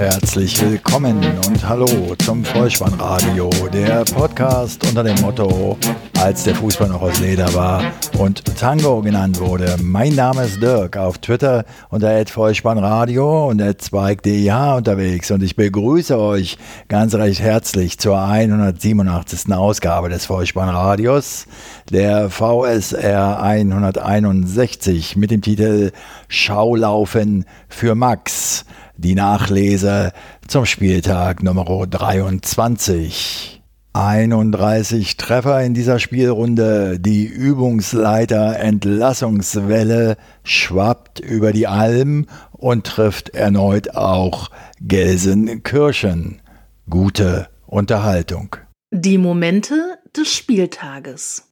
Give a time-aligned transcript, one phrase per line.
[0.00, 5.76] Herzlich willkommen und hallo zum Vollspannradio, der Podcast unter dem Motto,
[6.18, 7.82] als der Fußball noch aus Leder war
[8.18, 9.76] und Tango genannt wurde.
[9.82, 16.56] Mein Name ist Dirk, auf Twitter unter Vollspannradio und @zweig.deh unterwegs und ich begrüße euch
[16.88, 19.52] ganz recht herzlich zur 187.
[19.52, 21.46] Ausgabe des Vollspannradios,
[21.92, 25.92] der VSR 161 mit dem Titel
[26.28, 28.64] Schaulaufen für Max
[29.00, 30.12] die Nachlese
[30.46, 33.62] zum Spieltag Nummer 23.
[33.92, 37.00] 31 Treffer in dieser Spielrunde.
[37.00, 44.50] Die Übungsleiter Entlassungswelle schwappt über die Alm und trifft erneut auch
[44.80, 46.42] Gelsenkirchen.
[46.88, 48.56] Gute Unterhaltung.
[48.92, 51.49] Die Momente des Spieltages.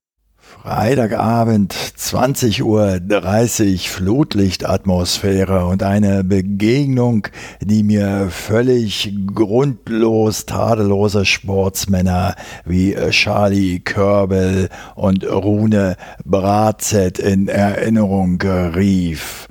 [0.63, 7.29] Freitagabend, 20.30 Uhr, Flutlichtatmosphäre und eine Begegnung,
[7.61, 19.49] die mir völlig grundlos tadellose Sportsmänner wie Charlie Körbel und Rune Bratzett in Erinnerung rief.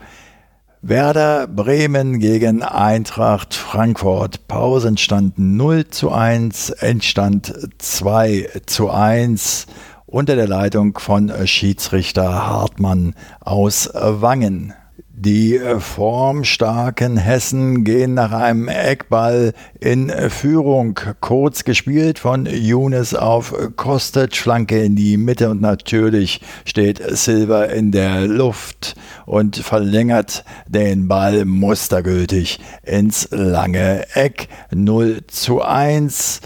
[0.84, 4.48] Werder Bremen gegen Eintracht Frankfurt.
[4.48, 9.66] Pausenstand 0 zu 1, Endstand 2 zu 1
[10.08, 14.74] unter der Leitung von äh, Schiedsrichter Hartmann aus Wangen.
[15.20, 21.00] Die äh, formstarken Hessen gehen nach einem Eckball in Führung.
[21.22, 27.92] Kurz gespielt von Younes auf Kostic, Flanke in die Mitte und natürlich steht Silver in
[27.92, 34.48] der Luft und verlängert den Ball mustergültig ins lange Eck.
[34.72, 36.42] 0 zu 1.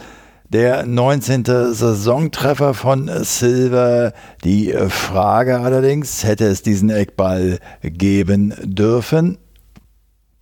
[0.52, 1.46] Der 19.
[1.46, 4.12] Saisontreffer von Silver.
[4.44, 9.38] Die Frage allerdings, hätte es diesen Eckball geben dürfen?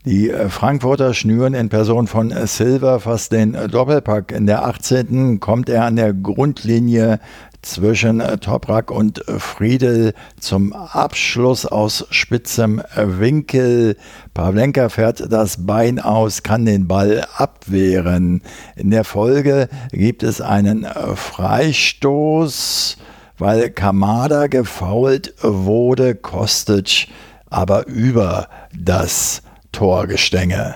[0.07, 4.31] Die Frankfurter schnüren in Person von Silver fast den Doppelpack.
[4.31, 5.39] In der 18.
[5.39, 7.19] kommt er an der Grundlinie
[7.61, 13.97] zwischen Toprak und Friedel zum Abschluss aus spitzem Winkel.
[14.33, 18.41] Pavlenka fährt das Bein aus, kann den Ball abwehren.
[18.75, 22.97] In der Folge gibt es einen Freistoß,
[23.37, 27.07] weil Kamada gefault wurde, Kostic
[27.49, 30.75] aber über das Torgestänge.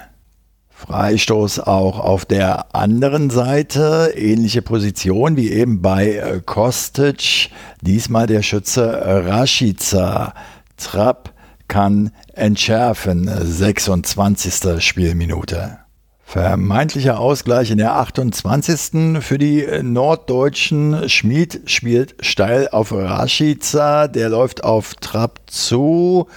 [0.87, 7.51] Freistoß auch auf der anderen Seite, ähnliche Position wie eben bei äh, Kostic,
[7.81, 10.33] diesmal der Schütze Rashica.
[10.75, 11.33] Trapp
[11.69, 14.83] kann entschärfen, 26.
[14.83, 15.79] Spielminute.
[16.25, 19.21] Vermeintlicher Ausgleich in der 28.
[19.21, 21.07] für die Norddeutschen.
[21.07, 26.27] Schmid spielt steil auf Rashica, der läuft auf Trapp zu.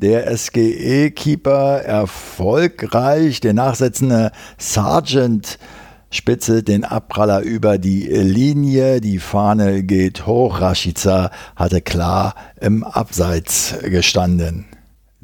[0.00, 3.40] Der SGE-Keeper erfolgreich.
[3.40, 5.58] Der nachsetzende Sergeant
[6.10, 9.00] spitzelt den Abpraller über die Linie.
[9.00, 10.60] Die Fahne geht hoch.
[10.60, 14.66] Rashica hatte klar im Abseits gestanden.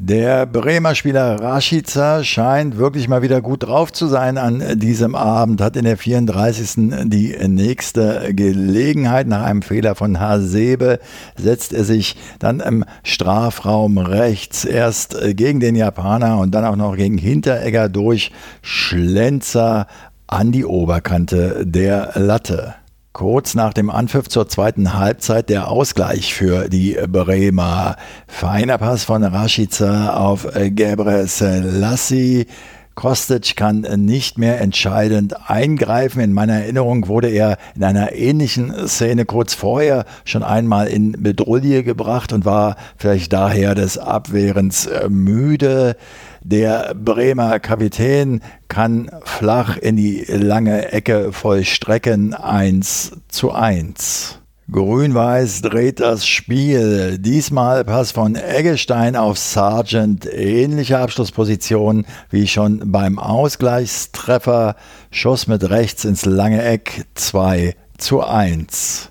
[0.02, 5.60] Der Bremer Spieler Rashica scheint wirklich mal wieder gut drauf zu sein an diesem Abend,
[5.60, 7.04] hat in der 34.
[7.04, 9.26] die nächste Gelegenheit.
[9.26, 11.00] Nach einem Fehler von Hasebe
[11.36, 16.96] setzt er sich dann im Strafraum rechts erst gegen den Japaner und dann auch noch
[16.96, 19.86] gegen Hinteregger durch Schlenzer
[20.26, 22.74] an die Oberkante der Latte.
[23.12, 27.96] Kurz nach dem Anpfiff zur zweiten Halbzeit der Ausgleich für die Bremer.
[28.28, 32.46] Feiner Pass von Rashica auf Gebre Selassie.
[32.94, 36.20] Kostic kann nicht mehr entscheidend eingreifen.
[36.20, 41.82] In meiner Erinnerung wurde er in einer ähnlichen Szene kurz vorher schon einmal in Bedrulle
[41.82, 45.96] gebracht und war vielleicht daher des Abwehrens müde.
[46.42, 54.40] Der Bremer Kapitän kann flach in die lange Ecke vollstrecken 1 zu 1.
[54.72, 57.18] Grün-Weiß dreht das Spiel.
[57.18, 60.26] Diesmal Pass von Eggestein auf Sargent.
[60.32, 64.76] Ähnliche Abschlussposition wie schon beim Ausgleichstreffer.
[65.10, 69.09] Schuss mit rechts ins lange Eck 2 zu 1.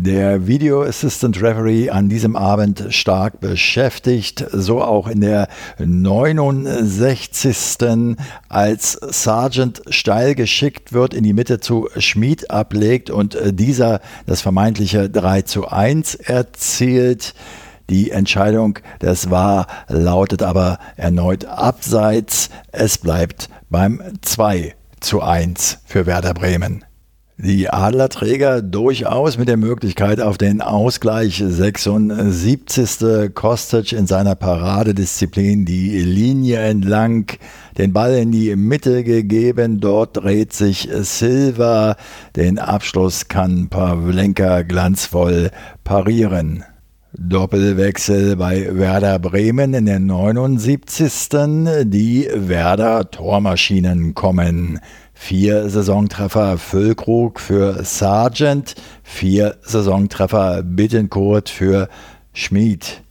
[0.00, 5.48] Der Video Assistant Referee an diesem Abend stark beschäftigt, so auch in der
[5.80, 8.16] 69.
[8.48, 15.10] als Sergeant steil geschickt wird, in die Mitte zu Schmid ablegt und dieser das vermeintliche
[15.10, 17.34] 3 zu 1 erzielt.
[17.90, 22.50] Die Entscheidung des war lautet aber erneut abseits.
[22.70, 26.84] Es bleibt beim 2 zu 1 für Werder Bremen.
[27.40, 33.32] Die Adlerträger durchaus mit der Möglichkeit auf den Ausgleich 76.
[33.32, 37.26] Kostic in seiner Paradedisziplin die Linie entlang,
[37.78, 41.94] den Ball in die Mitte gegeben, dort dreht sich Silva,
[42.34, 45.52] den Abschluss kann Pavlenka glanzvoll
[45.84, 46.64] parieren.
[47.16, 51.28] Doppelwechsel bei Werder Bremen in der 79.
[51.84, 54.80] Die Werder Tormaschinen kommen.
[55.20, 61.90] Vier Saisontreffer Füllkrug für Sargent, vier Saisontreffer Bittencourt für
[62.32, 63.02] Schmid.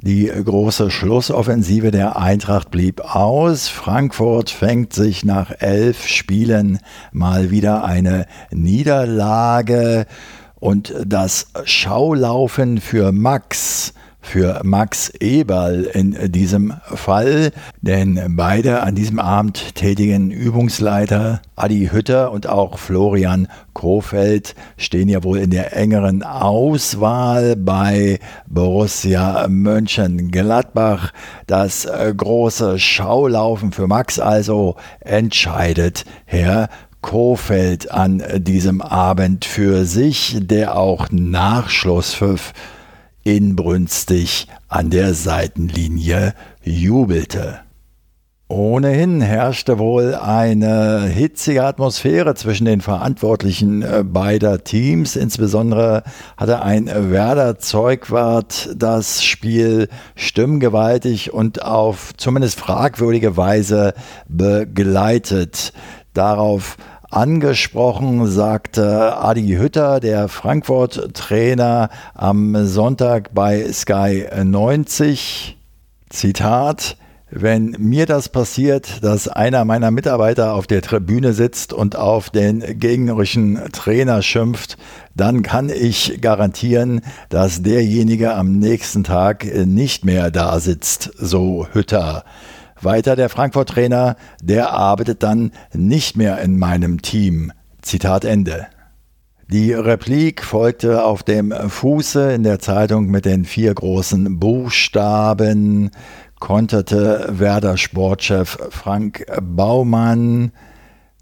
[0.00, 3.68] Die große Schlussoffensive der Eintracht blieb aus.
[3.68, 6.78] Frankfurt fängt sich nach elf Spielen
[7.12, 10.06] mal wieder eine Niederlage
[10.54, 13.92] und das Schaulaufen für Max
[14.26, 22.32] für Max Eberl in diesem Fall, denn beide an diesem Abend tätigen Übungsleiter Adi Hütter
[22.32, 28.18] und auch Florian Kofeld stehen ja wohl in der engeren Auswahl bei
[28.48, 31.12] Borussia Mönchengladbach.
[31.46, 31.86] Das
[32.16, 36.68] große Schaulaufen für Max also entscheidet Herr
[37.00, 42.52] Kofeld an diesem Abend für sich, der auch nach Schlusspfiff
[43.26, 46.32] inbrünstig an der Seitenlinie
[46.62, 47.58] jubelte.
[48.48, 55.16] Ohnehin herrschte wohl eine hitzige Atmosphäre zwischen den Verantwortlichen äh, beider Teams.
[55.16, 56.04] Insbesondere
[56.36, 63.94] hatte ein Werder Zeugwart das Spiel stimmgewaltig und auf zumindest fragwürdige Weise
[64.28, 65.72] begleitet.
[66.14, 66.76] Darauf
[67.10, 75.56] angesprochen, sagte Adi Hütter, der Frankfurt-Trainer, am Sonntag bei Sky 90.
[76.08, 76.96] Zitat,
[77.28, 82.78] wenn mir das passiert, dass einer meiner Mitarbeiter auf der Tribüne sitzt und auf den
[82.78, 84.78] gegnerischen Trainer schimpft,
[85.14, 92.24] dann kann ich garantieren, dass derjenige am nächsten Tag nicht mehr da sitzt, so Hütter.
[92.80, 97.52] Weiter der Frankfurt-Trainer, der arbeitet dann nicht mehr in meinem Team.
[97.82, 98.66] Zitat Ende.
[99.48, 105.92] Die Replik folgte auf dem Fuße in der Zeitung mit den vier großen Buchstaben,
[106.40, 110.50] konterte Werder Sportchef Frank Baumann.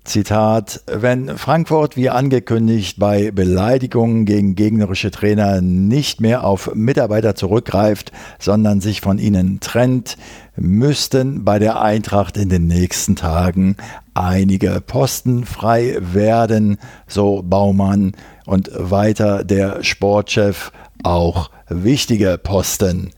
[0.05, 8.13] Zitat, wenn Frankfurt wie angekündigt bei Beleidigungen gegen gegnerische Trainer nicht mehr auf Mitarbeiter zurückgreift,
[8.39, 10.19] sondern sich von ihnen trennt,
[10.57, 13.77] müssten bei der Eintracht in den nächsten Tagen
[14.13, 18.13] einige Posten frei werden, so Baumann
[18.45, 20.71] und weiter der Sportchef
[21.03, 23.11] auch wichtige Posten.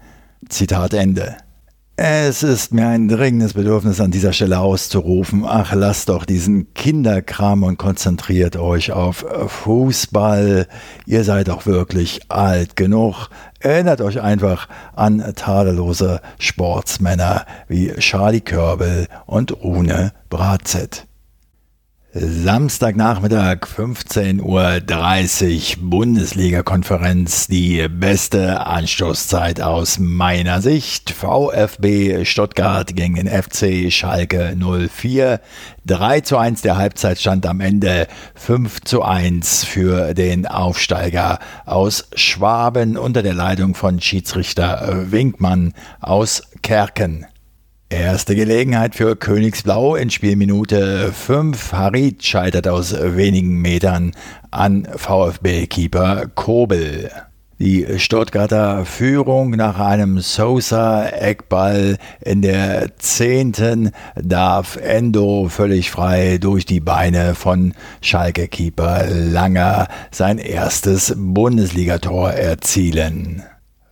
[0.48, 1.36] Zitat Ende.
[1.98, 7.62] Es ist mir ein dringendes Bedürfnis an dieser Stelle auszurufen, ach lasst doch diesen Kinderkram
[7.62, 10.68] und konzentriert euch auf Fußball.
[11.06, 13.30] Ihr seid doch wirklich alt genug.
[13.60, 21.06] Erinnert euch einfach an tadellose Sportsmänner wie Charlie Körbel und Rune Bratzett.
[22.18, 24.40] Samstagnachmittag 15.30
[25.76, 27.46] Uhr Bundesliga-Konferenz.
[27.46, 31.10] Die beste Anstoßzeit aus meiner Sicht.
[31.10, 35.42] VfB Stuttgart gegen den FC Schalke 04.
[35.84, 38.06] 3 zu 1 der Halbzeitstand am Ende.
[38.34, 46.44] 5 zu 1 für den Aufsteiger aus Schwaben unter der Leitung von Schiedsrichter Winkmann aus
[46.62, 47.26] Kerken.
[47.88, 51.72] Erste Gelegenheit für Königsblau in Spielminute 5.
[51.72, 54.10] Harit scheitert aus wenigen Metern
[54.50, 57.12] an VfB-Keeper Kobel.
[57.60, 66.80] Die Stuttgarter Führung nach einem Sosa-Eckball in der zehnten darf Endo völlig frei durch die
[66.80, 73.44] Beine von Schalke-Keeper Langer sein erstes Bundesligator erzielen.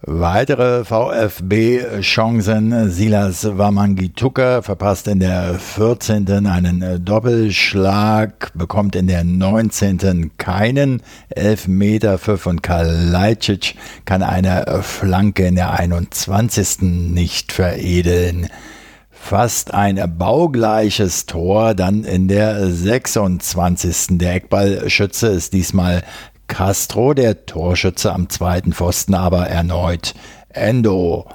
[0.06, 2.90] Weitere VfB-Chancen.
[2.90, 6.46] Silas Wamangituka verpasst in der 14.
[6.46, 10.32] einen Doppelschlag, bekommt in der 19.
[10.36, 16.82] keinen Elfmeter für von Kalajdzic, kann eine Flanke in der 21.
[16.82, 18.48] nicht veredeln
[19.10, 24.18] fast ein baugleiches Tor, dann in der 26.
[24.18, 26.02] Der Eckballschütze ist diesmal
[26.46, 30.14] Castro, der Torschütze am zweiten Pfosten, aber erneut
[30.48, 31.26] Endo.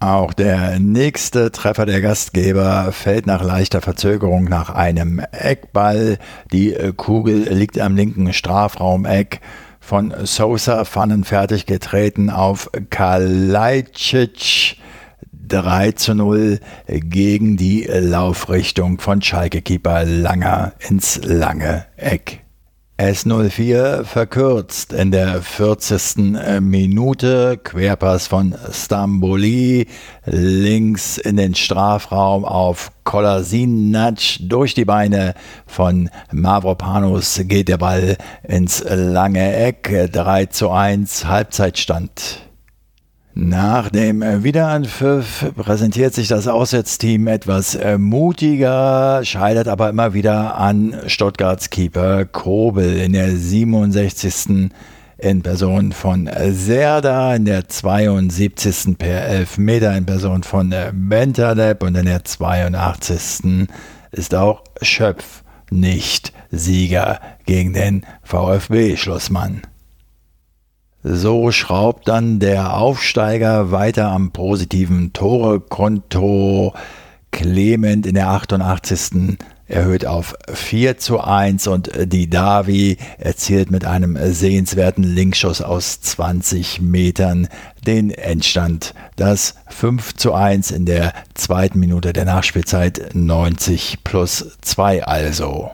[0.00, 6.18] Auch der nächste Treffer der Gastgeber fällt nach leichter Verzögerung nach einem Eckball.
[6.52, 9.40] Die Kugel liegt am linken Strafraumeck.
[9.78, 14.76] Von Sosa pfannenfertig getreten auf Kalajdzic.
[15.32, 22.44] 3 zu 0 gegen die Laufrichtung von Schalke-Keeper Langer ins lange Eck.
[23.00, 26.36] S04 verkürzt in der 40.
[26.36, 27.56] Äh, Minute.
[27.56, 29.86] Querpass von Stamboli
[30.26, 35.32] links in den Strafraum auf Kolasinac durch die Beine
[35.66, 40.10] von Mavropanos geht der Ball ins lange Eck.
[40.12, 42.49] 3 zu 1 Halbzeitstand.
[43.42, 50.94] Nach dem Wiederanpfiff präsentiert sich das Auswärtsteam etwas äh, mutiger, scheitert aber immer wieder an
[51.06, 54.70] Stuttgarts Keeper Kobel in der 67.
[55.16, 58.98] in Person von Serda, in der 72.
[58.98, 63.68] per Elfmeter in Person von Bentaleb und in der 82.
[64.12, 69.62] ist auch Schöpf nicht Sieger gegen den VfB-Schlussmann.
[71.02, 76.74] So schraubt dann der Aufsteiger weiter am positiven Torekonto.
[77.30, 79.38] Clement in der 88.
[79.66, 86.82] erhöht auf 4 zu 1 und die Davi erzielt mit einem sehenswerten Linkschuss aus 20
[86.82, 87.48] Metern
[87.86, 88.92] den Endstand.
[89.16, 95.70] Das 5 zu 1 in der zweiten Minute der Nachspielzeit 90 plus 2 also.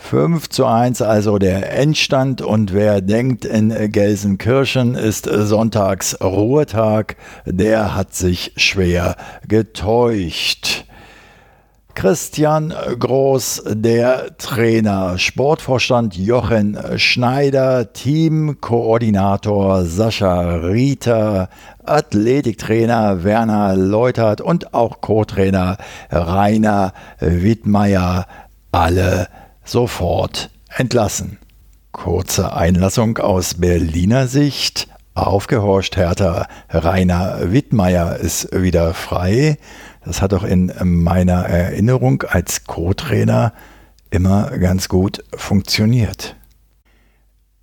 [0.00, 7.94] 5 zu 1 also der Endstand und wer denkt, in Gelsenkirchen ist sonntags Ruhetag, der
[7.94, 10.84] hat sich schwer getäuscht.
[11.94, 21.48] Christian Groß, der Trainer, Sportvorstand Jochen Schneider, Teamkoordinator Sascha Rieter,
[21.84, 25.76] Athletiktrainer Werner Leutert und auch Co-Trainer
[26.10, 28.26] Rainer Wittmeier,
[28.70, 29.26] alle
[29.68, 31.38] sofort entlassen.
[31.92, 34.88] Kurze Einlassung aus Berliner Sicht.
[35.14, 39.58] Aufgehorcht Hertha Rainer Wittmeier ist wieder frei.
[40.04, 43.52] Das hat doch in meiner Erinnerung als Co-Trainer
[44.10, 46.37] immer ganz gut funktioniert.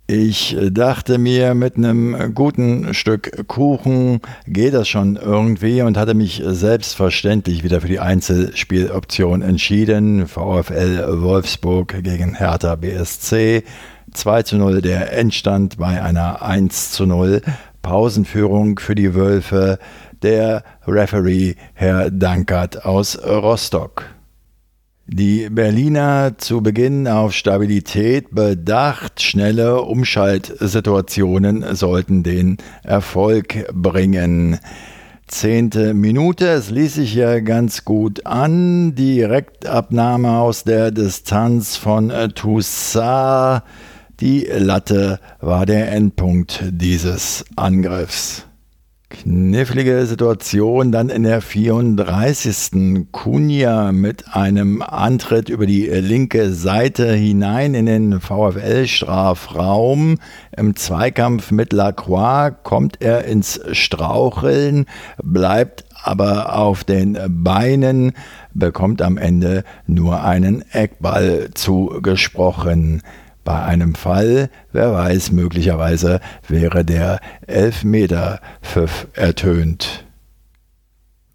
[0.08, 6.40] Ich dachte mir, mit einem guten Stück Kuchen geht das schon irgendwie und hatte mich
[6.46, 10.28] selbstverständlich wieder für die Einzelspieloption entschieden.
[10.28, 13.64] VfL Wolfsburg gegen Hertha BSC.
[14.12, 17.42] 2 zu 0 der Endstand bei einer 1 zu 0
[17.82, 19.80] Pausenführung für die Wölfe.
[20.22, 24.04] Der Referee Herr Dankert aus Rostock.
[25.08, 34.58] Die Berliner zu Beginn auf Stabilität bedacht, schnelle Umschaltsituationen sollten den Erfolg bringen.
[35.28, 38.96] Zehnte Minute, es ließ sich ja ganz gut an.
[38.96, 43.62] Direktabnahme aus der Distanz von Toussaint.
[44.18, 48.44] Die Latte war der Endpunkt dieses Angriffs.
[49.08, 53.06] Knifflige Situation dann in der 34.
[53.12, 60.18] Kunja mit einem Antritt über die linke Seite hinein in den VfL-Strafraum.
[60.56, 64.86] Im Zweikampf mit Lacroix kommt er ins Straucheln,
[65.22, 68.10] bleibt aber auf den Beinen,
[68.54, 73.02] bekommt am Ende nur einen Eckball zugesprochen.
[73.46, 80.04] Bei einem Fall, wer weiß, möglicherweise wäre der Elfmeter-Pfiff ertönt.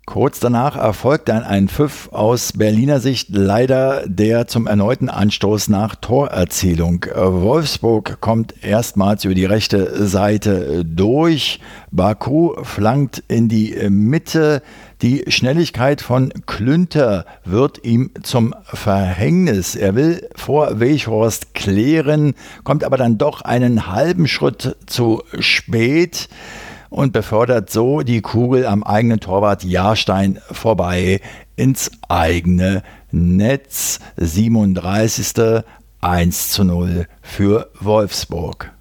[0.05, 5.95] Kurz danach erfolgt dann ein Pfiff aus Berliner Sicht leider der zum erneuten Anstoß nach
[5.95, 7.05] Torerzielung.
[7.15, 11.61] Wolfsburg kommt erstmals über die rechte Seite durch.
[11.91, 14.61] Baku flankt in die Mitte.
[15.01, 19.75] Die Schnelligkeit von Klünter wird ihm zum Verhängnis.
[19.75, 26.29] Er will vor Weichhorst klären, kommt aber dann doch einen halben Schritt zu spät
[26.91, 31.19] und befördert so die Kugel am eigenen Torwart Jahrstein vorbei
[31.55, 33.99] ins eigene Netz.
[34.17, 35.63] 37.
[36.01, 38.71] 1 zu 0 für Wolfsburg.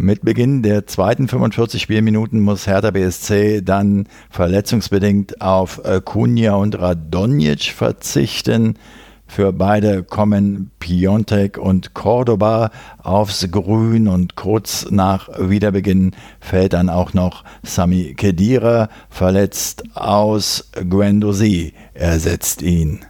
[0.00, 7.72] Mit Beginn der zweiten 45 Spielminuten muss Hertha BSC dann verletzungsbedingt auf Kunja und Radonjic
[7.72, 8.78] verzichten.
[9.26, 12.70] Für beide kommen Piontek und Cordoba
[13.02, 20.70] aufs Grün und kurz nach Wiederbeginn fällt dann auch noch Sami Kedira verletzt aus.
[20.88, 23.00] Guendouzi ersetzt ihn.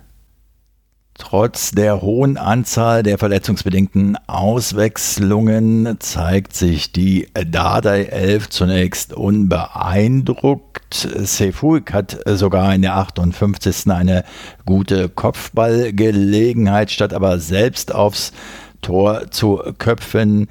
[1.18, 11.08] Trotz der hohen Anzahl der verletzungsbedingten Auswechslungen zeigt sich die Dardai 11 zunächst unbeeindruckt.
[11.16, 13.90] Sefulk hat sogar in der 58.
[13.90, 14.24] eine
[14.64, 18.32] gute Kopfballgelegenheit, statt aber selbst aufs
[18.80, 20.46] Tor zu köpfen,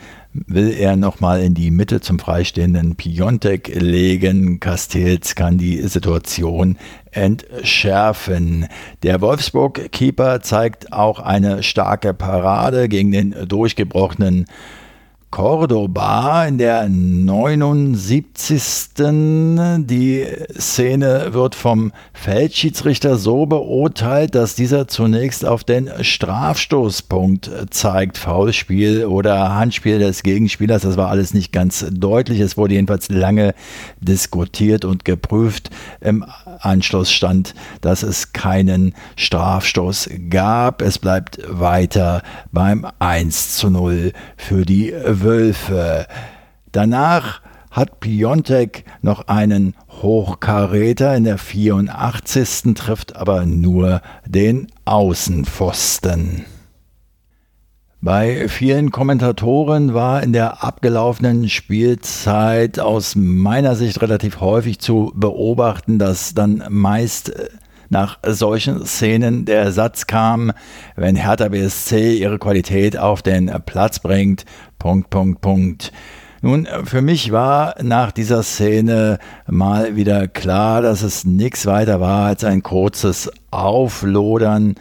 [0.46, 4.60] will er nochmal in die Mitte zum freistehenden Piontek legen.
[4.60, 6.78] Castells kann die Situation
[7.12, 8.68] entschärfen.
[9.04, 14.46] Der Wolfsburg-Keeper zeigt auch eine starke Parade gegen den durchgebrochenen
[15.38, 18.64] Cordoba in der 79.
[18.98, 20.26] Die
[20.58, 28.18] Szene wird vom Feldschiedsrichter so beurteilt, dass dieser zunächst auf den Strafstoßpunkt zeigt.
[28.18, 32.40] Foulspiel oder Handspiel des Gegenspielers, das war alles nicht ganz deutlich.
[32.40, 33.54] Es wurde jedenfalls lange
[34.00, 35.70] diskutiert und geprüft.
[36.02, 36.26] Im
[36.62, 40.82] Anschluss stand, dass es keinen Strafstoß gab.
[40.82, 44.92] Es bleibt weiter beim 1 zu 0 für die
[45.28, 46.08] Wölfe.
[46.72, 52.74] Danach hat Piontek noch einen Hochkaräter in der 84.
[52.76, 56.46] trifft aber nur den Außenpfosten.
[58.00, 66.00] Bei vielen Kommentatoren war in der abgelaufenen Spielzeit aus meiner Sicht relativ häufig zu beobachten,
[66.00, 67.50] dass dann meist äh,
[67.90, 70.52] nach solchen Szenen der Satz kam,
[70.96, 74.46] wenn Hertha BSC ihre Qualität auf den Platz bringt,
[74.80, 75.92] Punkt, Punkt, Punkt.
[76.42, 79.18] Nun, für mich war nach dieser Szene
[79.48, 84.76] mal wieder klar, dass es nichts weiter war als ein kurzes Auflodern.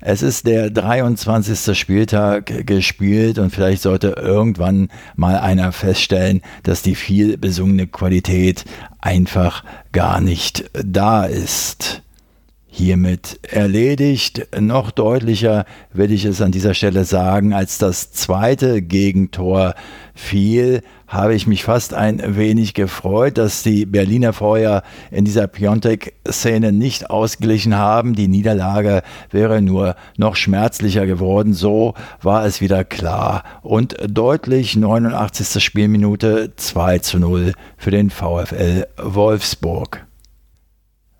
[0.00, 1.78] Es ist der 23.
[1.78, 8.64] Spieltag gespielt und vielleicht sollte irgendwann mal einer feststellen, dass die viel besungene Qualität
[9.00, 12.02] einfach gar nicht da ist
[12.76, 14.48] hiermit erledigt.
[14.60, 15.64] Noch deutlicher
[15.94, 19.74] will ich es an dieser Stelle sagen, als das zweite Gegentor
[20.14, 26.70] fiel, habe ich mich fast ein wenig gefreut, dass die Berliner vorher in dieser Piontek-Szene
[26.72, 28.14] nicht ausgeglichen haben.
[28.14, 31.54] Die Niederlage wäre nur noch schmerzlicher geworden.
[31.54, 35.64] So war es wieder klar und deutlich 89.
[35.64, 40.06] Spielminute 2 zu 0 für den VfL Wolfsburg.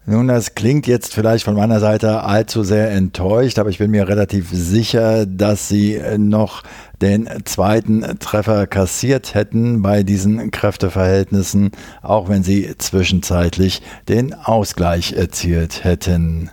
[0.09, 4.07] Nun, das klingt jetzt vielleicht von meiner Seite allzu sehr enttäuscht, aber ich bin mir
[4.07, 6.63] relativ sicher, dass sie noch
[7.03, 11.73] den zweiten Treffer kassiert hätten bei diesen Kräfteverhältnissen,
[12.03, 16.52] auch wenn sie zwischenzeitlich den Ausgleich erzielt hätten.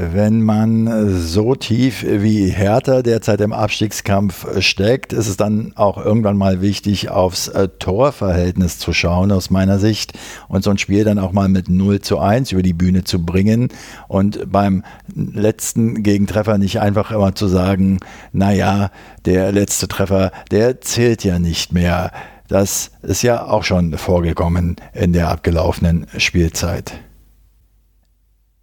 [0.00, 6.36] Wenn man so tief wie Hertha derzeit im Abstiegskampf steckt, ist es dann auch irgendwann
[6.36, 10.12] mal wichtig, aufs äh, Torverhältnis zu schauen, aus meiner Sicht,
[10.46, 13.26] und so ein Spiel dann auch mal mit 0 zu 1 über die Bühne zu
[13.26, 13.70] bringen
[14.06, 14.84] und beim
[15.16, 17.98] letzten Gegentreffer nicht einfach immer zu sagen,
[18.32, 18.92] naja,
[19.24, 22.12] der letzte Treffer, der zählt ja nicht mehr.
[22.46, 27.00] Das ist ja auch schon vorgekommen in der abgelaufenen Spielzeit.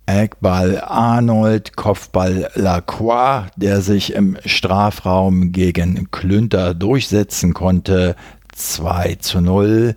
[0.06, 8.16] Eckball Arnold, Kopfball Lacroix, der sich im Strafraum gegen Klünter durchsetzen konnte.
[8.54, 9.96] 2 zu 0.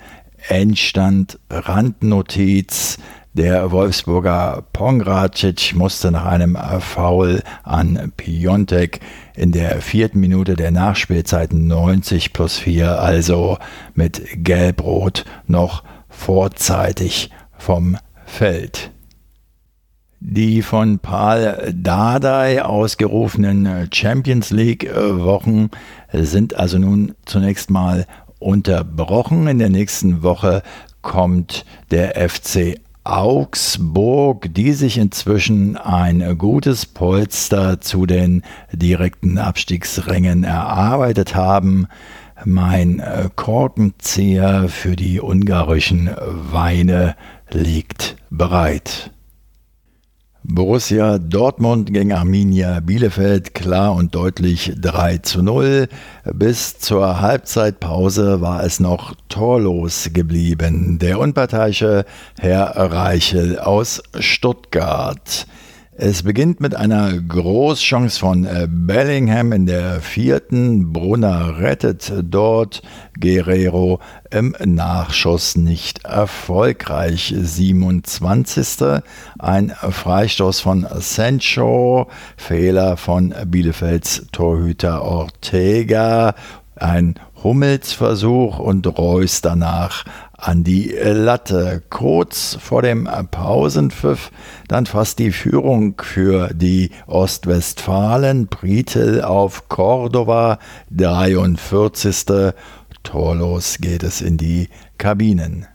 [0.49, 2.99] Endstand Randnotiz.
[3.35, 9.01] Der Wolfsburger Pongracic musste nach einem Foul an Piontek
[9.37, 13.59] in der vierten Minute der Nachspielzeit 90 plus 4, also
[13.95, 18.91] mit Gelbrot noch vorzeitig vom Feld.
[20.21, 25.71] Die von Paul Dardai ausgerufenen Champions League-Wochen
[26.13, 28.05] sind also nun zunächst mal
[28.41, 29.47] unterbrochen.
[29.47, 30.63] In der nächsten Woche
[31.03, 41.37] kommt der FC Augsburg, die sich inzwischen ein gutes Polster zu den direkten Abstiegsrängen erarbeitet
[41.37, 41.87] haben.
[42.45, 43.03] Mein
[43.37, 46.11] Korkenzieher für die ungarischen
[46.51, 47.15] Weine
[47.51, 49.13] liegt bereit.
[50.51, 55.89] Borussia Dortmund gegen Arminia Bielefeld klar und deutlich 3 zu 0.
[56.33, 60.99] Bis zur Halbzeitpause war es noch torlos geblieben.
[60.99, 62.07] Der unparteiische
[62.39, 65.47] Herr Reichel aus Stuttgart.
[66.01, 70.93] Es beginnt mit einer Großchance von äh, Bellingham in der vierten.
[70.93, 72.83] Brunner rettet dort.
[73.19, 73.99] Guerrero
[74.31, 77.35] im Nachschuss nicht erfolgreich.
[77.37, 79.01] 27.
[79.41, 82.07] Ein Freistoß von Sancho.
[82.37, 86.37] Fehler von Bielefelds Torhüter Ortega.
[86.77, 90.05] Ein Hummelsversuch und Reus danach
[90.39, 91.83] an die Latte.
[91.91, 94.31] Kurz vor dem Pausenpfiff
[94.69, 98.47] dann fast die Führung für die Ostwestfalen.
[98.47, 100.59] Britel auf Cordova,
[100.91, 102.55] 43.
[103.03, 105.67] Torlos geht es in die Kabinen.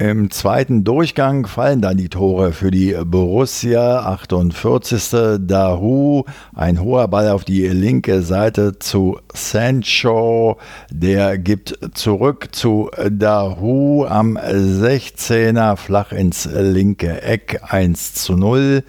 [0.00, 4.00] Im zweiten Durchgang fallen dann die Tore für die Borussia.
[4.00, 5.36] 48.
[5.40, 10.56] Dahu, ein hoher Ball auf die linke Seite zu Sancho.
[10.90, 18.82] Der gibt zurück zu Dahu am 16er flach ins linke Eck 1 zu 0.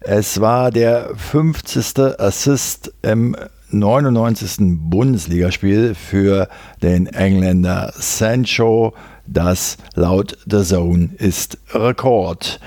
[0.00, 2.18] Es war der 50.
[2.18, 3.36] Assist im
[3.72, 4.56] 99.
[4.88, 6.48] Bundesligaspiel für
[6.82, 8.94] den Engländer Sancho.
[9.32, 12.58] Das laut The Zone ist Rekord.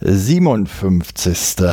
[0.00, 1.64] 57.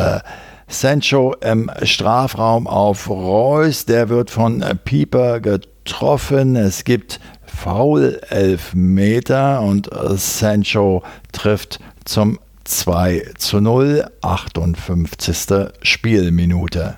[0.67, 3.85] Sancho im Strafraum auf Reus.
[3.85, 6.55] Der wird von Pieper getroffen.
[6.55, 15.69] Es gibt Foul Elfmeter und Sancho trifft zum 2 zu 0, 58.
[15.83, 16.97] Spielminute.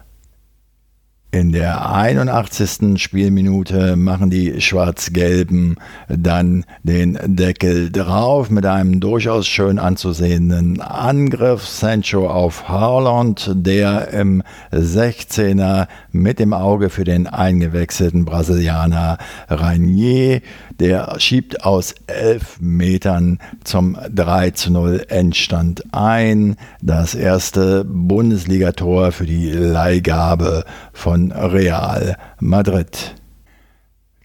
[1.34, 3.02] In der 81.
[3.02, 5.78] Spielminute machen die Schwarz-Gelben
[6.10, 11.66] dann den Deckel drauf mit einem durchaus schön anzusehenden Angriff.
[11.66, 19.18] Sancho auf Haaland, der im 16er mit dem Auge für den eingewechselten Brasilianer
[19.48, 20.42] Ranier
[20.82, 26.56] der schiebt aus elf Metern zum 3 zu 0 Endstand ein.
[26.82, 33.16] Das erste Bundesligator für die Leihgabe von Real Madrid.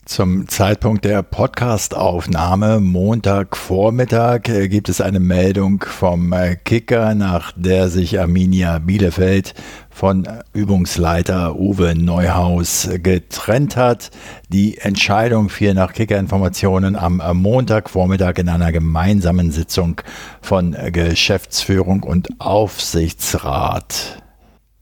[0.06, 6.32] Zum Zeitpunkt der Podcastaufnahme, Montagvormittag, gibt es eine Meldung vom
[6.64, 9.54] Kicker, nach der sich Arminia Bielefeld
[9.90, 14.12] von Übungsleiter Uwe Neuhaus getrennt hat.
[14.48, 20.00] Die Entscheidung fiel nach Kickerinformationen am Montagvormittag in einer gemeinsamen Sitzung
[20.40, 24.22] von Geschäftsführung und Aufsichtsrat.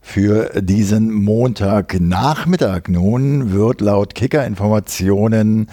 [0.06, 5.68] Für diesen Montagnachmittag nun wird laut Kickerinformationen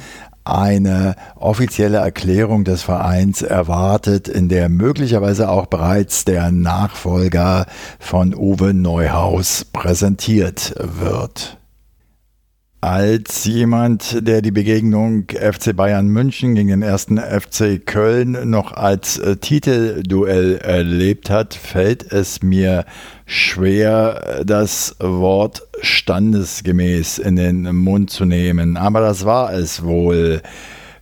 [0.46, 7.68] eine offizielle Erklärung des Vereins erwartet, in der möglicherweise auch bereits der Nachfolger
[8.00, 11.60] von Uwe Neuhaus präsentiert wird.
[12.84, 19.20] Als jemand, der die Begegnung FC Bayern München gegen den ersten FC Köln noch als
[19.20, 22.86] äh, Titelduell erlebt hat, fällt es mir
[23.32, 28.76] schwer, das Wort standesgemäß in den Mund zu nehmen.
[28.76, 30.42] Aber das war es wohl.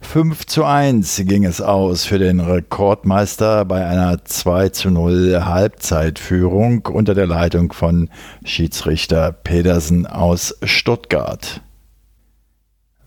[0.02, 6.86] 5 zu 1 ging es aus für den Rekordmeister bei einer 2 zu 0 Halbzeitführung
[6.86, 8.10] unter der Leitung von
[8.46, 11.62] Schiedsrichter Pedersen aus Stuttgart.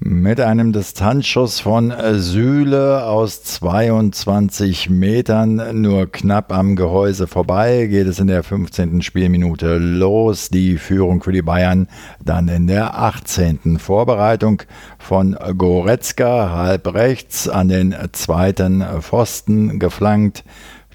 [0.05, 8.19] Mit einem Distanzschuss von Sühle aus 22 Metern nur knapp am Gehäuse vorbei geht es
[8.19, 9.03] in der 15.
[9.03, 10.49] Spielminute los.
[10.49, 11.87] Die Führung für die Bayern
[12.19, 13.79] dann in der 18.
[13.79, 14.65] Vorbereitung
[14.99, 20.43] von Goretzka halb rechts an den zweiten Pfosten geflankt.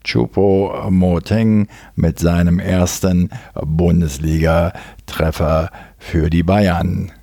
[0.04, 7.14] Chupo Moteng mit seinem ersten Bundesliga-Treffer für die Bayern.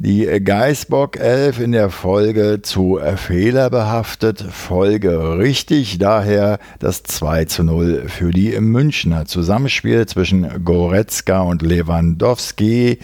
[0.00, 7.64] Die Geißbock 11 in der Folge zu Fehler behaftet, Folge richtig, daher das 2 zu
[7.64, 9.24] 0 für die Münchner.
[9.24, 13.00] Zusammenspiel zwischen Goretzka und Lewandowski.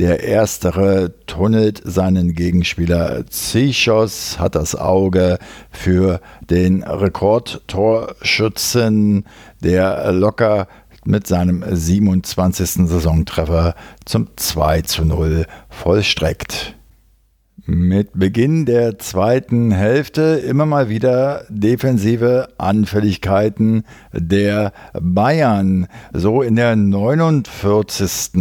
[0.00, 5.38] Der erstere tunnelt seinen Gegenspieler Zichos, hat das Auge
[5.70, 9.26] für den Rekordtorschützen,
[9.62, 10.66] der locker
[11.04, 12.88] mit seinem 27.
[12.88, 16.76] Saisontreffer zum 2 zu 0 vollstreckt.
[17.64, 25.86] Mit Beginn der zweiten Hälfte immer mal wieder defensive Anfälligkeiten der Bayern.
[26.12, 28.32] So in der 49.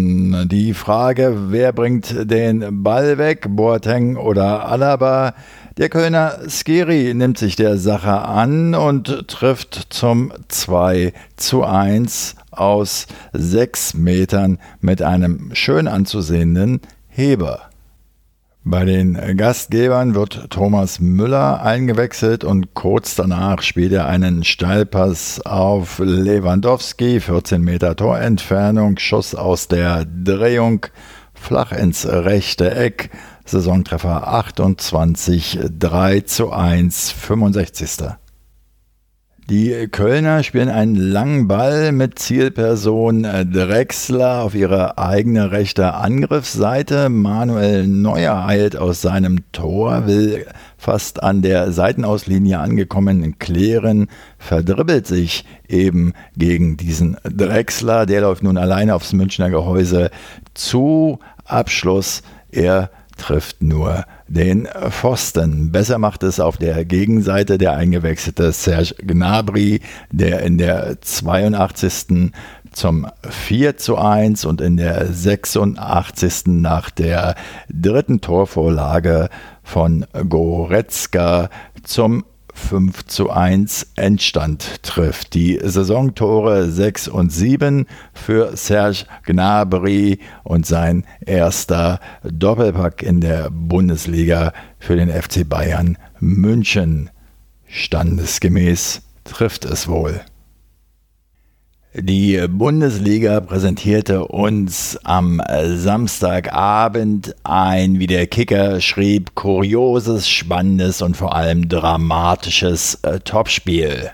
[0.45, 5.35] Die Frage, wer bringt den Ball weg, Boateng oder Alaba?
[5.77, 13.07] Der Kölner Skiri nimmt sich der Sache an und trifft zum 2 zu 1 aus
[13.33, 17.71] sechs Metern mit einem schön anzusehenden Heber.
[18.63, 25.97] Bei den Gastgebern wird Thomas Müller eingewechselt und kurz danach spielt er einen Steilpass auf
[25.97, 30.85] Lewandowski, 14 Meter Torentfernung, Schuss aus der Drehung,
[31.33, 33.09] flach ins rechte Eck,
[33.45, 38.20] Saisontreffer 28, 3 zu 1, 65.
[39.49, 47.09] Die Kölner spielen einen langen Ball mit Zielperson Drexler auf ihre eigene rechte Angriffsseite.
[47.09, 50.45] Manuel Neuer eilt aus seinem Tor, will
[50.77, 58.05] fast an der Seitenauslinie angekommen klären, verdribbelt sich eben gegen diesen Drexler.
[58.05, 60.11] Der läuft nun alleine aufs Münchner Gehäuse
[60.53, 61.19] zu.
[61.43, 62.89] Abschluss, er
[63.21, 65.71] trifft nur den Pfosten.
[65.71, 69.81] Besser macht es auf der Gegenseite der eingewechselte Serge Gnabry,
[70.11, 72.31] der in der 82
[72.71, 76.47] zum 4 zu 1 und in der 86.
[76.47, 77.35] nach der
[77.69, 79.29] dritten Torvorlage
[79.61, 81.49] von Goretzka
[81.83, 85.33] zum 5 zu 1 Endstand trifft.
[85.33, 94.53] Die Saisontore 6 und 7 für Serge Gnabry und sein erster Doppelpack in der Bundesliga
[94.79, 97.09] für den FC Bayern München.
[97.67, 100.21] Standesgemäß trifft es wohl.
[101.93, 105.41] Die Bundesliga präsentierte uns am
[105.75, 114.11] Samstagabend ein, wie der Kicker schrieb, kurioses, spannendes und vor allem dramatisches äh, Topspiel.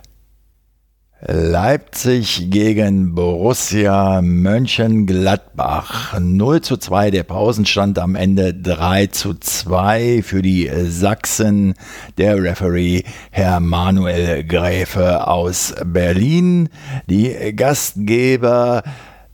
[1.26, 6.20] Leipzig gegen Borussia Mönchengladbach.
[6.20, 11.74] 0 zu 2 der Pausenstand am Ende 3 zu 2 für die Sachsen.
[12.20, 13.02] Der Referee
[13.32, 16.70] Herr Manuel Gräfe aus Berlin.
[17.08, 18.84] Die Gastgeber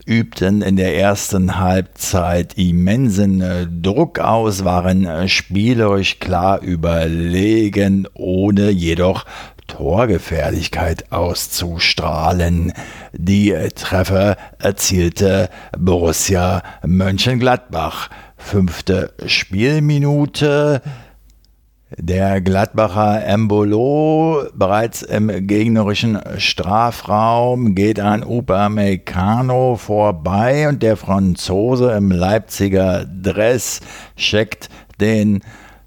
[0.05, 9.25] übten in der ersten Halbzeit immensen Druck aus, waren spielerisch klar überlegen, ohne jedoch
[9.77, 12.73] Torgefährlichkeit auszustrahlen.
[13.11, 18.09] Die Treffer erzielte Borussia Mönchengladbach.
[18.37, 20.81] Fünfte Spielminute.
[21.97, 32.11] Der Gladbacher Embolo bereits im gegnerischen Strafraum geht an Upamecano vorbei und der Franzose im
[32.11, 33.79] Leipziger Dress
[34.17, 35.41] checkt den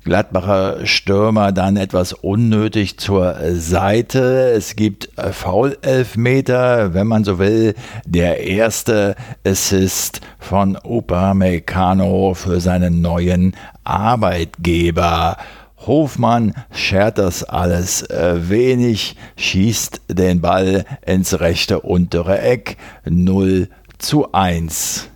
[0.07, 4.53] Gladbacher Stürmer dann etwas unnötig zur Seite.
[4.53, 7.75] Es gibt Foul-Elfmeter, wenn man so will.
[8.07, 15.38] Der erste Assist von Upamecano für seinen neuen Arbeitgeber.
[15.77, 24.31] Hofmann schert das alles äh, wenig, schießt den Ball ins rechte untere Eck 0 zu
[24.31, 25.09] 1.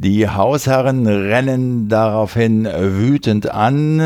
[0.00, 3.98] Die Hausherren rennen daraufhin wütend an.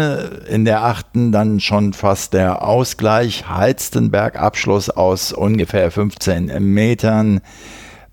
[0.48, 3.46] In der achten dann schon fast der Ausgleich.
[3.46, 7.42] Halstenberg-Abschluss aus ungefähr 15 Metern.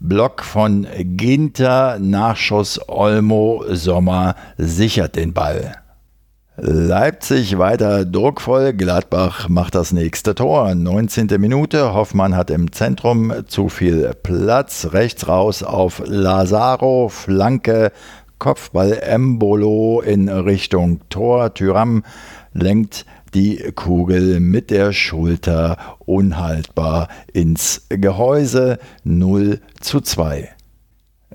[0.01, 5.77] Block von Ginter, Nachschuss Olmo, Sommer sichert den Ball.
[6.62, 10.76] Leipzig weiter druckvoll, Gladbach macht das nächste Tor.
[10.76, 11.28] 19.
[11.39, 17.91] Minute, Hoffmann hat im Zentrum zu viel Platz, rechts raus auf Lazaro, Flanke,
[18.39, 21.54] Kopfball Embolo in Richtung Tor.
[21.54, 22.04] Tyram
[22.54, 30.50] lenkt die Kugel mit der Schulter unhaltbar ins Gehäuse 0 zu 2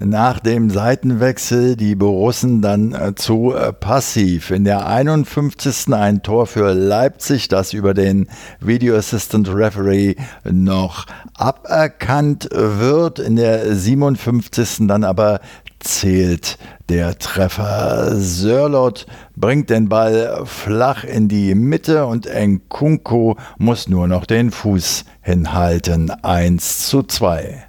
[0.00, 4.50] nach dem Seitenwechsel die Borussen dann äh, zu äh, passiv.
[4.50, 5.92] In der 51.
[5.92, 8.28] ein Tor für Leipzig, das über den
[8.60, 13.20] Video Assistant Referee noch aberkannt wird.
[13.20, 14.88] In der 57.
[14.88, 15.40] dann aber
[15.78, 18.16] zählt der Treffer.
[18.16, 25.04] Sörlot bringt den Ball flach in die Mitte und Nkunku muss nur noch den Fuß
[25.20, 26.10] hinhalten.
[26.10, 27.64] 1 zu 2.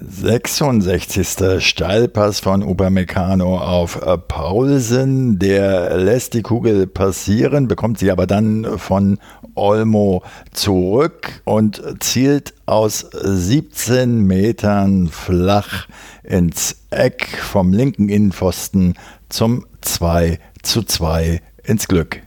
[0.00, 1.62] 66.
[1.64, 5.38] Steilpass von Upamecano auf äh, Paulsen.
[5.38, 9.18] Der lässt die Kugel passieren, bekommt sie aber dann von
[9.54, 15.86] Olmo zurück und zielt aus 17 Metern flach
[16.22, 18.94] ins Eck vom linken Innenpfosten
[19.28, 22.22] zum 2 zu 2 ins Glück.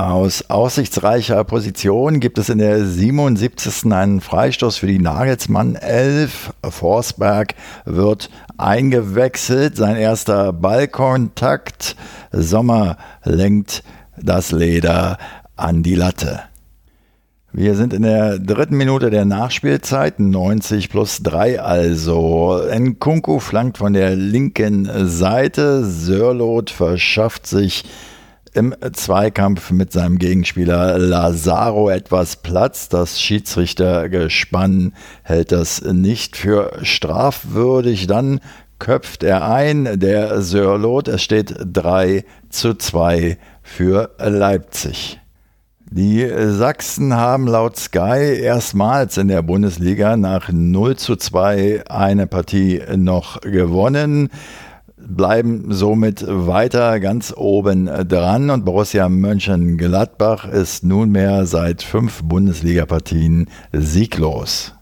[0.00, 3.92] Aus aussichtsreicher Position gibt es in der 77.
[3.92, 6.54] einen Freistoß für die Nagelsmann 11.
[6.70, 9.76] Forsberg wird eingewechselt.
[9.76, 11.96] Sein erster Ballkontakt.
[12.32, 13.82] Sommer lenkt
[14.16, 15.18] das Leder
[15.56, 16.44] an die Latte.
[17.52, 22.58] Wir sind in der dritten Minute der Nachspielzeit, 90 plus 3 also.
[22.72, 25.84] Nkunku flankt von der linken Seite.
[25.84, 27.84] Sörlot verschafft sich
[28.52, 32.88] im Zweikampf mit seinem Gegenspieler Lazaro etwas Platz.
[32.88, 38.06] Das Schiedsrichtergespann hält das nicht für strafwürdig.
[38.06, 38.40] Dann
[38.78, 41.08] köpft er ein, der Sörlot.
[41.08, 45.20] Es steht 3 zu 2 für Leipzig.
[45.92, 52.80] Die Sachsen haben laut Sky erstmals in der Bundesliga nach 0 zu 2 eine Partie
[52.96, 54.30] noch gewonnen
[55.16, 64.74] bleiben somit weiter ganz oben dran und Borussia Mönchengladbach ist nunmehr seit fünf Bundesligapartien sieglos.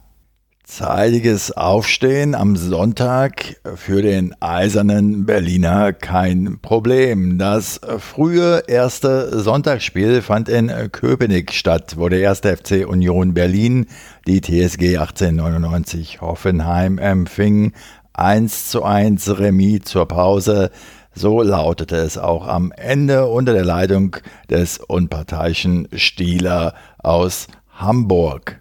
[0.68, 7.38] Zeitiges Aufstehen am Sonntag für den eisernen Berliner kein Problem.
[7.38, 13.86] Das frühe erste Sonntagsspiel fand in Köpenick statt, wo der erste FC Union Berlin
[14.26, 17.72] die TSG 1899 Hoffenheim empfing.
[18.18, 20.70] 1 zu 1 Remis zur Pause.
[21.14, 24.16] So lautete es auch am Ende unter der Leitung
[24.50, 28.60] des unparteiischen Stieler aus Hamburg.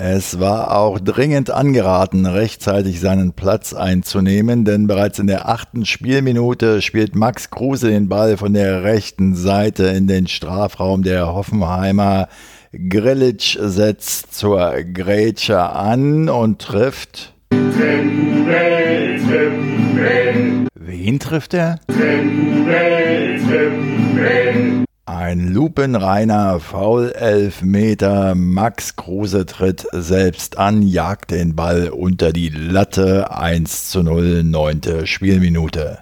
[0.00, 6.82] Es war auch dringend angeraten, rechtzeitig seinen Platz einzunehmen, denn bereits in der achten Spielminute
[6.82, 12.28] spielt Max Kruse den Ball von der rechten Seite in den Strafraum der Hoffenheimer.
[12.72, 17.34] Grillitsch setzt zur Grätsche an und trifft.
[17.50, 20.66] Timbel, Timbel.
[20.74, 21.78] Wen trifft er?
[21.88, 24.84] Timbel, Timbel.
[25.06, 28.34] Ein lupenreiner Foul-Elfmeter.
[28.34, 33.30] Max Kruse tritt selbst an, jagt den Ball unter die Latte.
[33.30, 35.98] 1 zu 0, neunte Spielminute.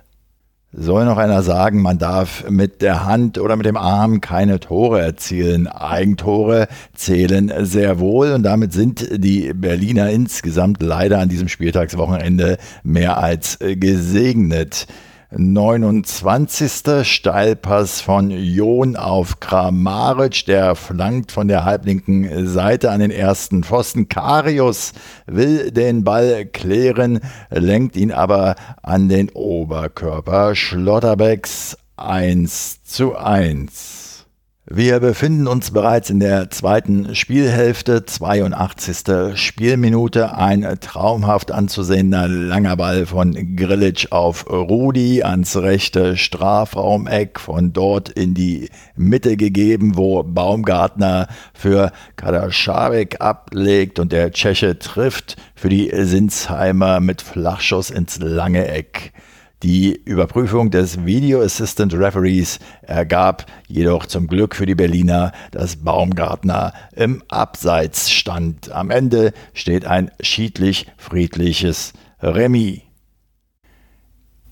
[0.72, 5.00] Soll noch einer sagen, man darf mit der Hand oder mit dem Arm keine Tore
[5.00, 5.68] erzielen.
[5.68, 13.16] Eigentore zählen sehr wohl und damit sind die Berliner insgesamt leider an diesem Spieltagswochenende mehr
[13.18, 14.87] als gesegnet.
[15.31, 17.05] 29.
[17.05, 24.09] Steilpass von Jon auf Kramaric, der flankt von der halblinken Seite an den ersten Pfosten.
[24.09, 24.93] Karius
[25.27, 30.55] will den Ball klären, lenkt ihn aber an den Oberkörper.
[30.55, 33.95] Schlotterbecks 1 zu 1.
[34.68, 39.38] Wir befinden uns bereits in der zweiten Spielhälfte, 82.
[39.38, 40.37] Spielminute.
[40.37, 48.35] Ein traumhaft anzusehender langer Ball von Grillitsch auf Rudi ans rechte Strafraumeck, von dort in
[48.35, 56.98] die Mitte gegeben, wo Baumgartner für Kadascharek ablegt und der Tscheche trifft für die Sinsheimer
[56.98, 59.12] mit Flachschuss ins lange Eck.
[59.62, 66.75] Die Überprüfung des Video Assistant Referees ergab jedoch zum Glück für die Berliner, dass Baumgartner
[66.95, 68.71] im Abseits stand.
[68.71, 72.86] Am Ende steht ein schiedlich-friedliches Remis.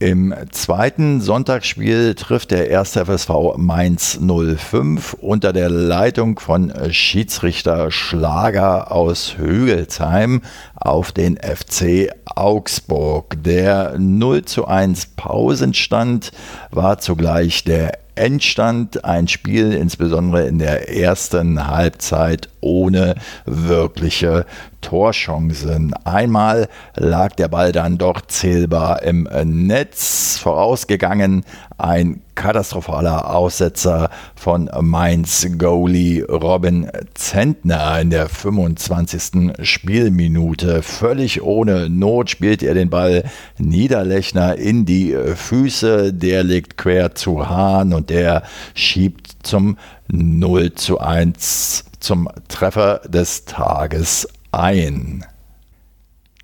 [0.01, 2.99] Im zweiten Sonntagsspiel trifft der 1.
[2.99, 10.43] FSV Mainz 05 unter der Leitung von Schiedsrichter Schlager aus Hügelsheim
[10.75, 13.37] auf den FC Augsburg.
[13.45, 16.33] Der 0 zu 1 Pausenstand
[16.73, 24.47] war zugleich der Endstand ein Spiel, insbesondere in der ersten Halbzeit, ohne wirkliche
[24.81, 25.95] Torchancen.
[26.05, 30.39] Einmal lag der Ball dann doch zählbar im Netz.
[30.39, 31.45] Vorausgegangen
[31.85, 39.53] ein katastrophaler Aussetzer von Mainz Goalie Robin Zentner in der 25.
[39.63, 40.83] Spielminute.
[40.83, 43.25] Völlig ohne Not spielt er den Ball
[43.59, 46.15] Niederlechner in die Füße.
[46.15, 48.45] Der legt quer zu Hahn und der
[48.75, 49.77] schiebt zum
[50.09, 55.25] 0 zu 1 zum Treffer des Tages ein.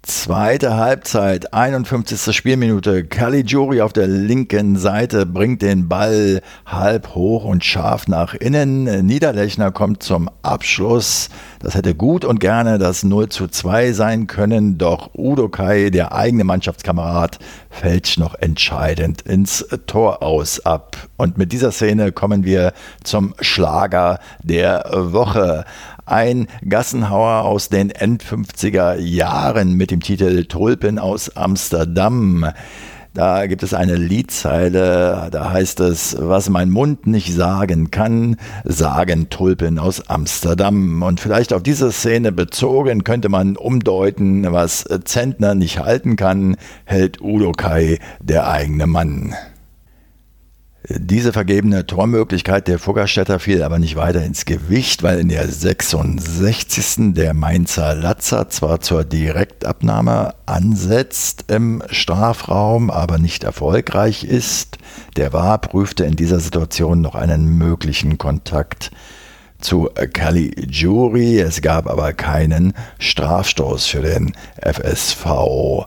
[0.02, 2.34] Zweite Halbzeit, 51.
[2.34, 3.04] Spielminute.
[3.04, 9.04] Caligiuri auf der linken Seite bringt den Ball halb hoch und scharf nach innen.
[9.04, 11.28] Niederlechner kommt zum Abschluss.
[11.58, 16.14] Das hätte gut und gerne das 0 zu 2 sein können, doch Udo Kai, der
[16.14, 20.96] eigene Mannschaftskamerad, fällt noch entscheidend ins Tor aus ab.
[21.18, 22.72] Und mit dieser Szene kommen wir
[23.04, 25.66] zum Schlager der Woche
[26.10, 32.46] ein Gassenhauer aus den End-50er Jahren mit dem Titel Tulpen aus Amsterdam.
[33.12, 39.30] Da gibt es eine Liedzeile, da heißt es, was mein Mund nicht sagen kann, sagen
[39.30, 41.02] Tulpen aus Amsterdam.
[41.02, 47.20] Und vielleicht auf diese Szene bezogen könnte man umdeuten, was Zentner nicht halten kann, hält
[47.20, 49.34] Udo Kai der eigene Mann.
[50.92, 57.14] Diese vergebene Tormöglichkeit der Fuggerstädter fiel aber nicht weiter ins Gewicht, weil in der 66.
[57.14, 64.78] der Mainzer Latzer zwar zur Direktabnahme ansetzt im Strafraum, aber nicht erfolgreich ist.
[65.16, 68.90] Der war prüfte in dieser Situation noch einen möglichen Kontakt
[69.60, 71.38] zu Caligiuri.
[71.38, 75.86] Es gab aber keinen Strafstoß für den FSV.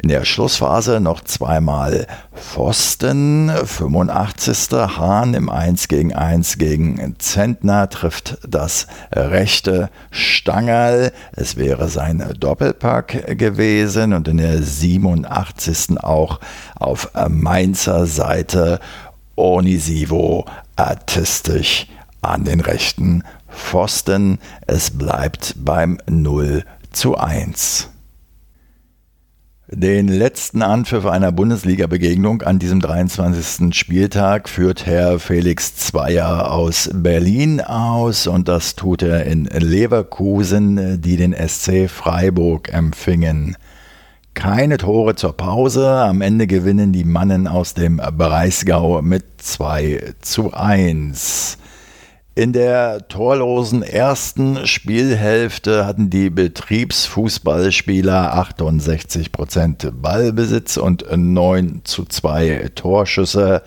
[0.00, 4.70] In der Schlussphase noch zweimal Pfosten, 85.
[4.96, 11.12] Hahn im 1 gegen 1 gegen Zentner trifft das rechte Stangerl.
[11.32, 15.98] Es wäre sein Doppelpack gewesen und in der 87.
[16.00, 16.38] auch
[16.76, 18.78] auf Mainzer Seite
[19.34, 20.44] Onisivo
[20.76, 21.88] artistisch
[22.20, 24.38] an den rechten Pfosten.
[24.68, 27.90] Es bleibt beim 0 zu 1.
[29.70, 33.74] Den letzten Anpfiff einer Bundesliga-Begegnung an diesem 23.
[33.76, 41.18] Spieltag führt Herr Felix Zweier aus Berlin aus und das tut er in Leverkusen, die
[41.18, 43.58] den SC Freiburg empfingen.
[44.32, 50.54] Keine Tore zur Pause, am Ende gewinnen die Mannen aus dem Breisgau mit 2 zu
[50.54, 51.58] 1.
[52.38, 63.64] In der torlosen ersten Spielhälfte hatten die Betriebsfußballspieler 68% Ballbesitz und 9 zu 2 Torschüsse.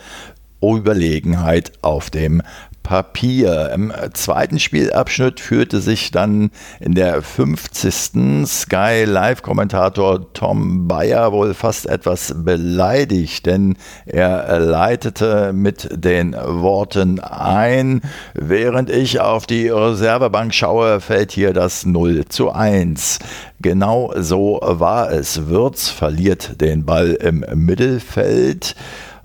[0.63, 2.43] Überlegenheit auf dem
[2.83, 3.71] Papier.
[3.73, 8.45] Im zweiten Spielabschnitt führte sich dann in der 50.
[8.45, 18.01] Sky Live-Kommentator Tom Bayer wohl fast etwas beleidigt, denn er leitete mit den Worten ein,
[18.33, 23.19] während ich auf die Reservebank schaue, fällt hier das 0 zu 1.
[23.61, 25.47] Genau so war es.
[25.47, 28.75] Würz verliert den Ball im Mittelfeld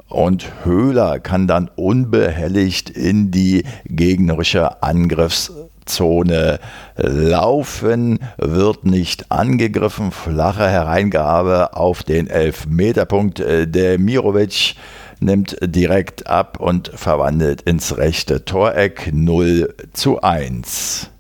[0.09, 6.61] und Höhler kann dann unbehelligt in die gegnerische Angriffszone
[6.97, 13.39] laufen, wird nicht angegriffen, flache Hereingabe auf den Elfmeterpunkt.
[13.39, 14.77] Der Mirovic
[15.21, 21.11] nimmt direkt ab und verwandelt ins rechte Toreck 0 zu 1.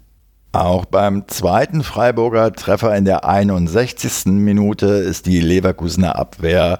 [0.52, 4.26] Auch beim zweiten Freiburger Treffer in der 61.
[4.26, 6.78] Minute ist die Leverkusener Abwehr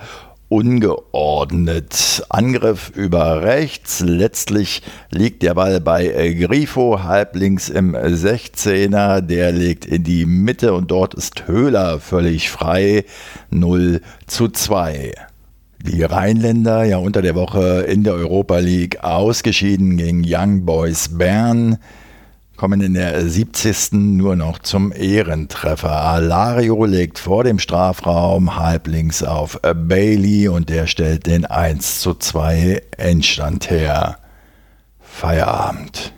[0.49, 2.25] ungeordnet.
[2.29, 4.01] Angriff über rechts.
[4.01, 9.21] Letztlich liegt der Ball bei äh, Grifo halblinks im 16er.
[9.21, 13.05] Der legt in die Mitte und dort ist Höhler völlig frei.
[13.51, 15.13] 0 zu 2.
[15.83, 21.79] Die Rheinländer ja unter der Woche in der Europa League ausgeschieden gegen Young Boys Bern
[22.57, 23.93] kommen in der 70.
[23.93, 25.91] nur noch zum Ehrentreffer.
[25.91, 32.83] Alario legt vor dem Strafraum halblinks auf Bailey und der stellt den 1 zu 2
[32.97, 34.19] Endstand her.
[35.01, 36.13] Feierabend.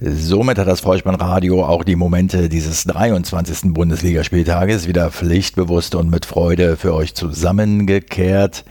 [0.00, 3.72] Somit hat das Vollspannradio auch die Momente dieses 23.
[3.72, 8.64] Bundesligaspieltages wieder pflichtbewusst und mit Freude für euch zusammengekehrt.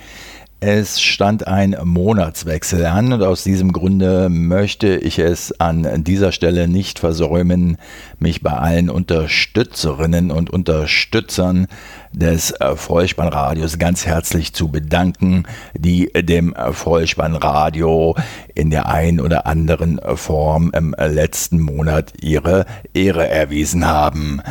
[0.63, 6.67] Es stand ein Monatswechsel an und aus diesem Grunde möchte ich es an dieser Stelle
[6.67, 7.77] nicht versäumen,
[8.19, 11.65] mich bei allen Unterstützerinnen und Unterstützern
[12.11, 18.15] des Vollspannradios ganz herzlich zu bedanken, die dem Vollspannradio
[18.53, 24.43] in der ein oder anderen Form im letzten Monat ihre Ehre erwiesen haben.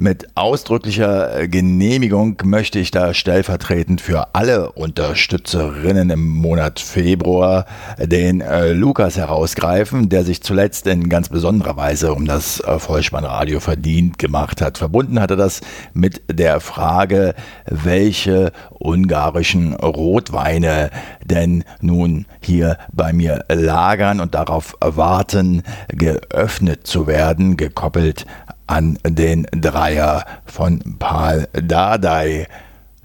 [0.00, 7.66] Mit ausdrücklicher äh, Genehmigung möchte ich da stellvertretend für alle Unterstützerinnen im Monat Februar
[7.98, 13.58] den äh, Lukas herausgreifen, der sich zuletzt in ganz besonderer Weise um das äh, Vollspannradio
[13.58, 14.78] verdient gemacht hat.
[14.78, 15.62] Verbunden hatte das
[15.94, 17.34] mit der Frage,
[17.66, 20.90] welche ungarischen Rotweine
[21.24, 28.26] denn nun hier bei mir lagern und darauf warten, geöffnet zu werden, gekoppelt
[28.68, 32.46] an den Dreier von Paul Dardai.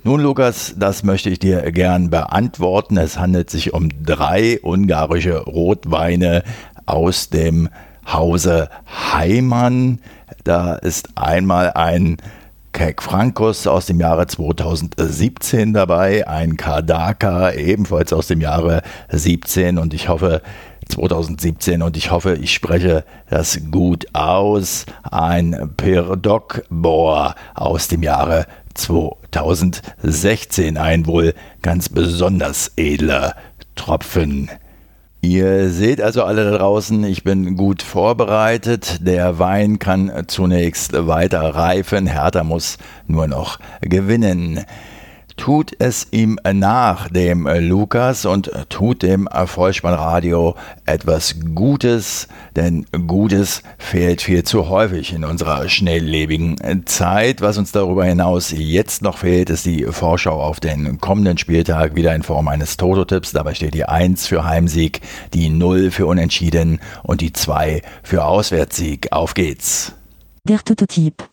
[0.03, 2.97] Nun, Lukas, das möchte ich dir gern beantworten.
[2.97, 6.43] Es handelt sich um drei ungarische Rotweine
[6.86, 7.70] aus dem
[8.11, 8.70] Hause
[9.14, 9.99] Heimann.
[10.43, 12.18] Da ist einmal ein
[12.74, 19.93] Kek Frankus aus dem Jahre 2017 dabei, ein Kardaka ebenfalls aus dem Jahre 17 und
[19.93, 20.41] ich hoffe,
[20.86, 24.86] 2017 und ich hoffe, ich spreche das gut aus.
[25.04, 30.78] Ein Pirdok-Bohr aus dem Jahre 2016.
[30.78, 33.36] Ein wohl ganz besonders edler
[33.76, 34.50] Tropfen.
[35.22, 39.08] Ihr seht also alle da draußen, ich bin gut vorbereitet.
[39.08, 42.08] Der Wein kann zunächst weiter reifen.
[42.08, 42.78] Hertha muss
[43.08, 44.66] nur noch gewinnen
[45.38, 50.56] tut es ihm nach, dem Lukas, und tut dem Vollspannradio
[50.86, 57.42] etwas Gutes, denn Gutes fehlt viel zu häufig in unserer schnelllebigen Zeit.
[57.42, 62.14] Was uns darüber hinaus jetzt noch fehlt, ist die Vorschau auf den kommenden Spieltag, wieder
[62.16, 63.32] in Form eines Toto-Tipps.
[63.32, 65.02] Dabei steht die 1 für Heimsieg,
[65.34, 69.08] die 0 für Unentschieden und die 2 für Auswärtssieg.
[69.12, 69.94] Auf geht's!
[70.46, 71.33] Der Toto-Tipp.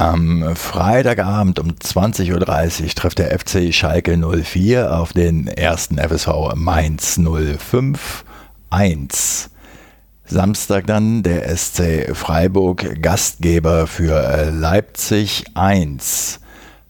[0.00, 7.18] Am Freitagabend um 20.30 Uhr trifft der FC Schalke 04 auf den ersten FSV Mainz
[7.18, 8.24] 05
[8.70, 9.50] 1.
[10.24, 16.38] Samstag dann der SC Freiburg Gastgeber für Leipzig 1.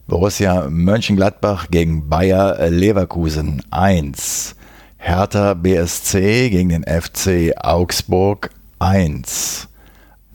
[0.06, 4.54] Borussia Mönchengladbach gegen Bayer Leverkusen 1.
[4.98, 8.50] Hertha BSC gegen den FC Augsburg
[8.80, 9.68] 1.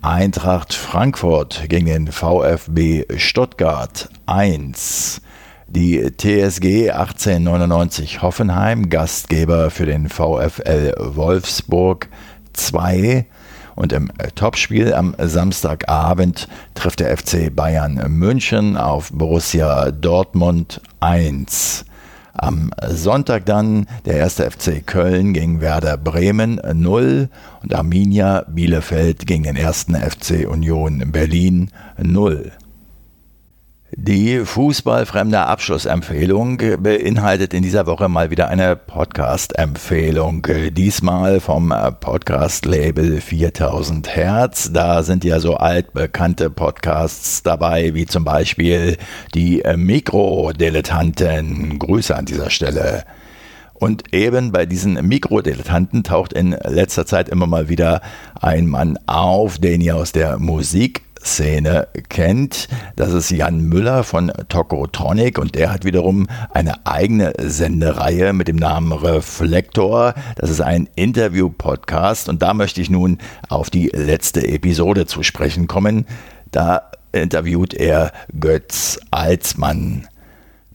[0.04, 5.22] Eintracht Frankfurt gegen den VfB Stuttgart 1.
[5.68, 12.10] Die TSG 1899 Hoffenheim, Gastgeber für den VfL Wolfsburg
[12.52, 13.26] 2.
[13.76, 21.86] Und im Topspiel am Samstagabend trifft der FC Bayern München auf Borussia Dortmund 1.
[22.36, 27.30] Am Sonntag dann der erste FC Köln gegen Werder Bremen 0
[27.62, 31.70] und Arminia Bielefeld gegen den ersten FC Union Berlin
[32.02, 32.52] 0.
[33.96, 40.48] Die fußballfremde Abschlussempfehlung beinhaltet in dieser Woche mal wieder eine Podcast-Empfehlung.
[40.72, 44.72] Diesmal vom Podcast-Label 4000 Hertz.
[44.74, 48.98] Da sind ja so altbekannte Podcasts dabei, wie zum Beispiel
[49.36, 51.78] die Mikrodilettanten.
[51.78, 53.04] Grüße an dieser Stelle.
[53.76, 58.02] Und eben bei diesen Mikrodilettanten taucht in letzter Zeit immer mal wieder
[58.42, 62.68] ein Mann auf, den ihr aus der Musik Szene kennt.
[62.96, 68.58] Das ist Jan Müller von Tokotronic und der hat wiederum eine eigene Sendereihe mit dem
[68.58, 70.14] Namen Reflektor.
[70.36, 73.18] Das ist ein Interview-Podcast und da möchte ich nun
[73.50, 76.06] auf die letzte Episode zu sprechen kommen.
[76.52, 80.08] Da interviewt er Götz Alsmann.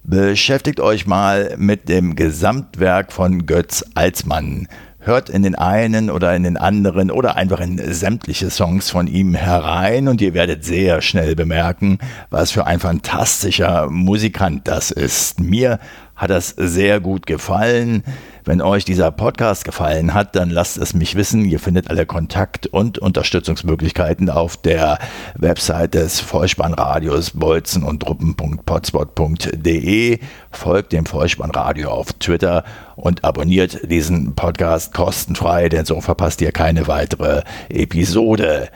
[0.03, 4.67] Beschäftigt euch mal mit dem Gesamtwerk von Götz Alsmann
[5.01, 9.35] hört in den einen oder in den anderen oder einfach in sämtliche Songs von ihm
[9.35, 11.99] herein und ihr werdet sehr schnell bemerken,
[12.31, 15.41] was für ein fantastischer Musikant das ist.
[15.41, 15.79] Mir
[16.19, 18.05] hat das sehr gut gefallen.
[18.45, 21.45] Wenn euch dieser Podcast gefallen hat, dann lasst es mich wissen.
[21.45, 24.99] Ihr findet alle Kontakt- und Unterstützungsmöglichkeiten auf der
[25.37, 30.19] Website des Vollspannradios bolzen und truppen.potspot.de.
[30.51, 32.65] Folgt dem Vollspannradio auf Twitter
[32.97, 38.71] und abonniert diesen Podcast kostenfrei, denn so verpasst ihr keine weitere Episode.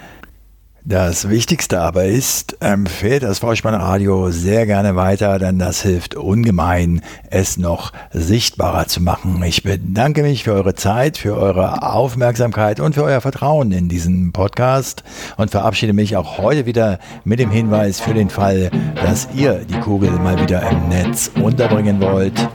[0.85, 7.57] Das Wichtigste aber ist, empfehlt das Vollspannradio sehr gerne weiter, denn das hilft ungemein, es
[7.57, 9.41] noch sichtbarer zu machen.
[9.45, 14.33] Ich bedanke mich für eure Zeit, für eure Aufmerksamkeit und für euer Vertrauen in diesen
[14.33, 15.05] Podcast
[15.37, 19.79] und verabschiede mich auch heute wieder mit dem Hinweis für den Fall, dass ihr die
[19.79, 22.49] Kugel mal wieder im Netz unterbringen wollt.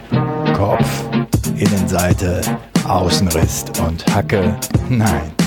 [0.53, 1.05] Kopf,
[1.55, 2.41] Innenseite,
[2.85, 4.53] Außenriss und Hacke.
[4.89, 5.46] Nein.